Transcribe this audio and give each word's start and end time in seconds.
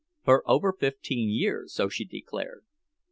For 0.25 0.41
over 0.49 0.73
fifteen 0.73 1.29
years, 1.29 1.75
so 1.75 1.87
she 1.87 2.05
declared. 2.05 2.63